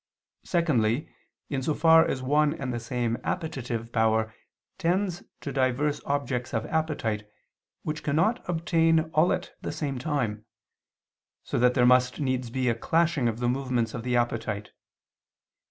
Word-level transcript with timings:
Secondly, 0.45 1.13
in 1.47 1.61
so 1.61 1.75
far 1.75 2.03
as 2.03 2.23
one 2.23 2.55
and 2.55 2.73
the 2.73 2.79
same 2.79 3.19
appetitive 3.23 3.91
power 3.91 4.33
tends 4.79 5.21
to 5.41 5.51
diverse 5.51 6.01
objects 6.07 6.55
of 6.55 6.65
appetite, 6.65 7.27
which 7.83 7.99
it 7.99 8.03
cannot 8.05 8.43
obtain 8.49 9.01
all 9.13 9.31
at 9.31 9.51
the 9.61 9.71
same 9.71 9.99
time: 9.99 10.43
so 11.43 11.59
that 11.59 11.75
there 11.75 11.85
must 11.85 12.19
needs 12.19 12.49
be 12.49 12.67
a 12.67 12.73
clashing 12.73 13.27
of 13.27 13.37
the 13.37 13.47
movements 13.47 13.93
of 13.93 14.01
the 14.01 14.15
appetite. 14.15 14.71